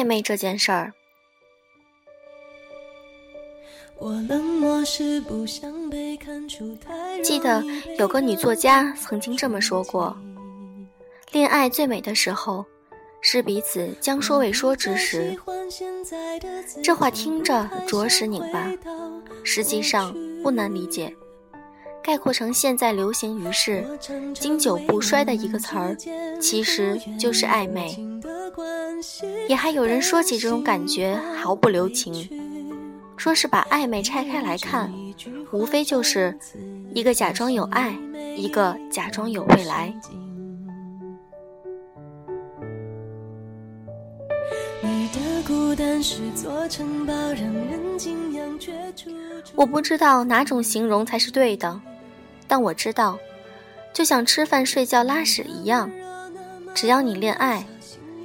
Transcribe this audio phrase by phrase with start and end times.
[0.00, 0.92] 暧昧这件事儿。
[7.22, 7.62] 记得
[7.98, 10.16] 有个女作家曾经这么说过
[11.32, 12.64] ：“恋爱最美的时候，
[13.20, 15.38] 是彼此将说未说之时。”
[16.82, 18.72] 这话听着着实拧巴，
[19.44, 21.14] 实际上不难理解。
[22.02, 23.86] 概括成现在流行于世、
[24.34, 25.94] 经久不衰的一个词儿，
[26.40, 27.94] 其实就是暧昧。
[29.48, 32.28] 也还有人说起这种感觉毫不留情。
[33.16, 34.90] 说是把暧昧拆开来看，
[35.52, 36.34] 无非就是
[36.94, 37.94] 一个假装有爱，
[38.34, 39.94] 一个假装有未来。
[49.54, 51.78] 我不知道哪种形容才是对的，
[52.48, 53.18] 但我知道，
[53.92, 55.90] 就像吃饭、睡觉、拉屎一样，
[56.74, 57.66] 只要你恋爱，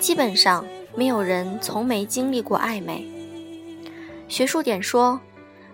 [0.00, 3.06] 基本上没有人从没经历过暧昧。
[4.28, 5.20] 学术点说，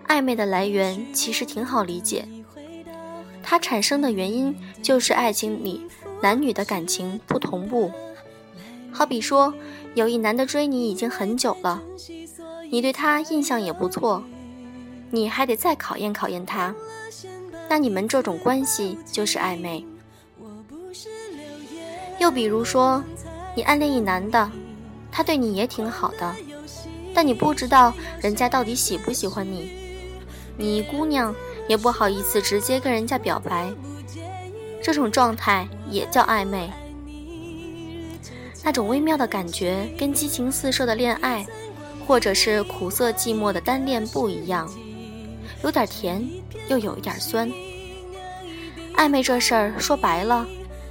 [0.07, 2.27] 暧昧的来源其实挺好理解，
[3.41, 5.81] 它产生的原因就是爱情里
[6.21, 7.91] 男女的感情不同步。
[8.91, 9.53] 好比说，
[9.95, 11.81] 有一男的追你已经很久了，
[12.69, 14.23] 你对他印象也不错，
[15.09, 16.75] 你还得再考验考验他，
[17.69, 19.85] 那你们这种关系就是暧昧。
[22.19, 23.03] 又比如说，
[23.57, 24.51] 你暗恋一男的，
[25.11, 26.35] 他对你也挺好的。
[27.11, 27.91] 但你不知道
[28.21, 29.71] 人家到底喜不喜欢你，
[30.55, 31.33] 你姑娘
[31.67, 33.73] 也不好意思直接跟人家表白，
[34.79, 36.69] 这种状态也叫暧昧。
[38.63, 41.43] 那种微妙的感觉跟激情四射的恋爱，
[42.05, 44.71] 或者是苦涩寂寞的单恋不一样，
[45.63, 46.23] 有点甜，
[46.67, 47.51] 又有一点酸。
[48.95, 50.45] 暧昧这事儿说白了，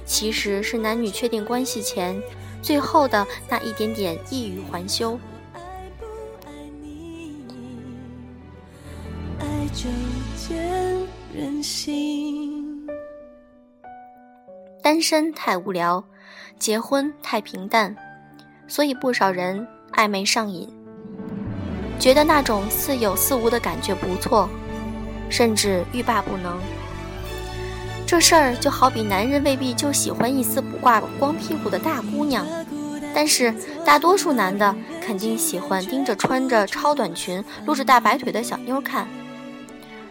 [0.05, 2.21] 其实是男女确定关系前
[2.67, 5.17] 最后的那一点点欲语还休。
[14.83, 16.03] 单身太无聊，
[16.59, 17.95] 结婚太平淡，
[18.67, 20.69] 所以不少人暧昧上瘾，
[21.97, 24.49] 觉得那种似有似无的感觉不错，
[25.29, 26.59] 甚至欲罢不能。
[28.07, 32.47] 这事儿就好比男人未必就喜欢一丝不挂光屁股的大姑娘，
[33.13, 33.53] 但是
[33.83, 39.05] 大多数男的肯定喜欢盯着穿着超短裙、露着大白腿的小妞看。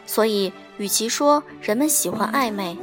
[0.05, 2.77] 所以，与其说人们喜欢暧昧，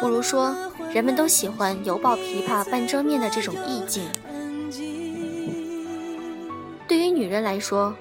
[0.00, 0.54] 不如说
[0.92, 4.02] 人们都喜欢犹抱琵琶半遮面的这种意境。
[6.88, 7.94] 对于女人来说，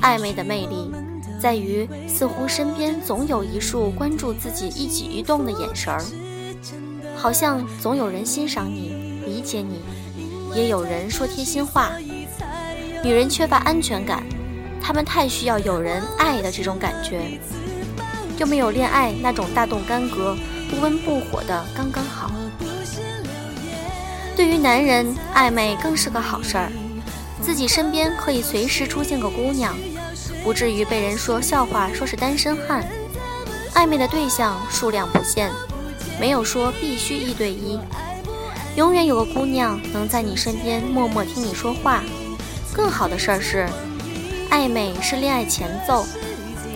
[0.00, 0.88] 暧昧的魅力
[1.42, 6.00] 在于，似乎身边总有一束关注自己一举一动的眼神儿，
[7.16, 9.80] 好像总有人欣赏你、理解你，
[10.54, 11.90] 也有人说贴心话。
[13.02, 14.22] 女人缺乏安全感，
[14.80, 17.40] 她们太需要有人爱的这种感觉。
[18.38, 20.36] 又没有恋爱那种大动干戈、
[20.70, 22.30] 不温不火的刚刚好。
[24.36, 26.70] 对于男人，暧昧更是个好事儿，
[27.40, 29.76] 自己身边可以随时出现个姑娘，
[30.42, 32.84] 不至于被人说笑话，说是单身汉。
[33.74, 35.50] 暧昧的对象数量不限，
[36.20, 37.78] 没有说必须一对一，
[38.76, 42.02] 永远有个姑娘能在你身边默默听你说话。
[42.72, 43.68] 更好的事儿是，
[44.50, 46.04] 暧昧是恋爱前奏。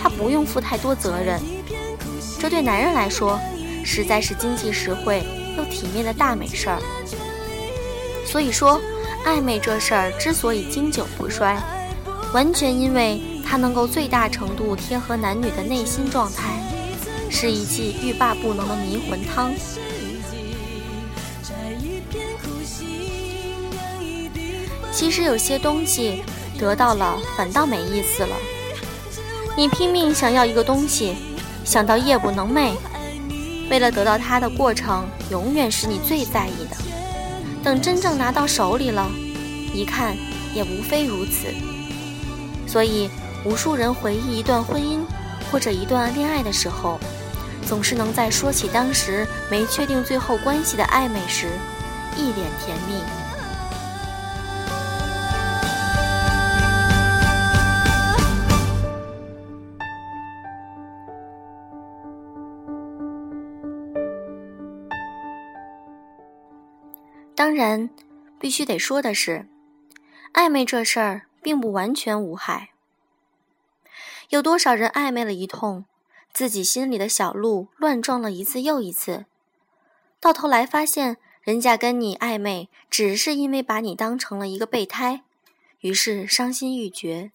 [0.01, 1.41] 他不用负太多责任，
[2.39, 3.39] 这对男人来说
[3.85, 5.25] 实在是经济实惠
[5.59, 6.79] 又体面的大美事儿。
[8.25, 8.81] 所以说，
[9.25, 11.61] 暧昧这事儿之所以经久不衰，
[12.33, 16.61] 完全因为它能够最大程度贴合男女的内心状态，
[17.31, 19.53] 是一剂欲罢不能的迷魂汤。
[24.93, 26.25] 其实有些东西
[26.59, 28.37] 得到了反倒没意思了。
[29.57, 31.15] 你拼命想要一个东西，
[31.65, 32.75] 想到夜不能寐，
[33.71, 36.77] 为了得到它的过程，永远是你最在意的。
[37.63, 39.09] 等真正拿到手里了，
[39.73, 40.17] 一看
[40.55, 41.49] 也无非如此。
[42.67, 43.09] 所以，
[43.45, 45.05] 无数人回忆一段婚姻
[45.51, 46.99] 或者一段恋爱的时候，
[47.65, 51.49] 总是能在说起当时没确定最后关系的暧昧时，
[52.17, 53.01] 一脸甜蜜。
[67.35, 67.91] 当然，
[68.41, 69.47] 必须得说的是，
[70.33, 72.71] 暧昧这事儿并不完全无害。
[74.31, 75.85] 有多少人暧昧了一通，
[76.33, 79.27] 自己心里的小鹿乱撞了一次又一次，
[80.21, 85.23] 到头来发现人家跟你暧昧，只是因为把你当成了一个备胎，
[85.81, 87.31] 于是伤心欲绝。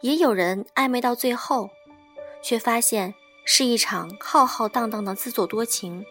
[0.00, 1.70] 也有人暧昧到最后，
[2.42, 3.14] 却发现
[3.44, 6.04] 是一场浩浩荡荡的自作多情。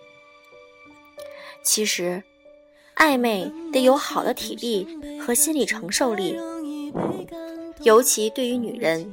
[1.61, 2.23] 其实，
[2.97, 6.37] 暧昧得有好的体力和心理承受力，
[7.83, 9.05] 尤其对于女人。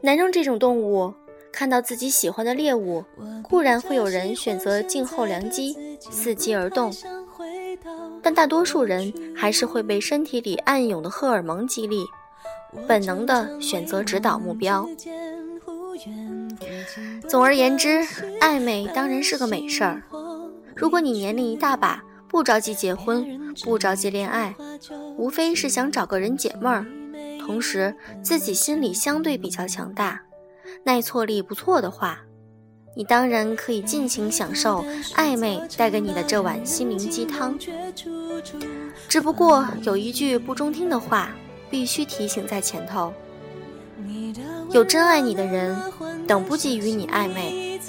[0.00, 1.12] 男人这种动物，
[1.52, 3.04] 看到自己喜欢的猎物，
[3.42, 6.92] 固然会有人选择静候良机，伺机而动，
[8.22, 12.04] 但大多数人还是会被身体里暗涌的荷尔蒙激励。
[12.88, 14.88] 本能的选择指导目标。
[17.28, 18.02] 总而言之，
[18.40, 20.02] 暧昧当然是个美事儿。
[20.74, 24.54] 如果你年龄一大把，不着急结婚，不着急恋爱，
[25.18, 26.86] 无非是想找个人解闷儿，
[27.44, 30.22] 同时自己心里相对比较强大，
[30.84, 32.20] 耐挫力不错的话，
[32.96, 34.84] 你当然可以尽情享受
[35.14, 37.58] 暧昧带给你的这碗心灵鸡汤。
[39.08, 41.30] 只不过有一句不中听的话。
[41.72, 43.10] 必须提醒在前头，
[44.72, 45.74] 有真爱你的人，
[46.26, 47.80] 等不及与你暧昧，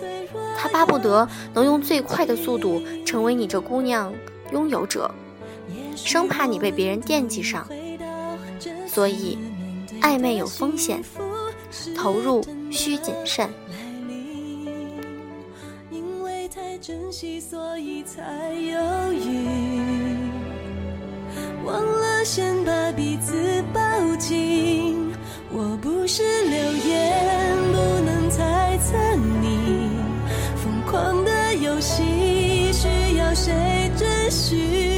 [0.57, 4.13] 他巴不得能用最快的速度成为你这姑娘
[4.53, 5.11] 拥有者，
[5.97, 7.67] 生怕你被别人惦记上。
[8.93, 9.39] 所以，
[10.01, 11.03] 暧昧有风险，
[11.97, 13.49] 投入需谨慎。
[16.81, 19.47] 珍惜，所以才犹豫
[21.63, 23.79] 忘了先把彼此抱
[24.17, 25.09] 紧。
[25.49, 28.97] 我不是流言，不能猜测
[29.41, 29.91] 你
[30.57, 34.92] 疯狂的游戏需要谁准许？